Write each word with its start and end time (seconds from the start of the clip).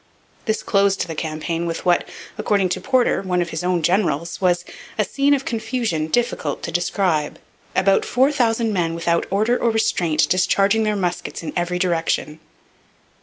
This 0.45 0.63
closed 0.63 1.05
the 1.05 1.13
campaign 1.13 1.67
with 1.67 1.85
what, 1.85 2.09
according 2.35 2.69
to 2.69 2.81
Porter, 2.81 3.21
one 3.21 3.39
of 3.39 3.49
his 3.49 3.63
own 3.63 3.83
generals, 3.83 4.41
was 4.41 4.65
'a 4.97 5.05
scene 5.05 5.35
of 5.35 5.45
confusion 5.45 6.07
difficult 6.07 6.63
to 6.63 6.71
describe: 6.71 7.37
about 7.75 8.03
four 8.03 8.31
thousand 8.31 8.73
men 8.73 8.95
without 8.95 9.27
order 9.29 9.55
or 9.55 9.69
restraint 9.69 10.27
discharging 10.27 10.81
their 10.85 10.95
muskets 10.95 11.43
in 11.43 11.53
every 11.55 11.77
direction.' 11.77 12.39